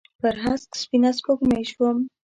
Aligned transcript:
پر 0.21 0.35
هسک 0.43 0.69
سپینه 0.81 1.11
سپوږمۍ 1.17 1.63
شوم 1.71 1.97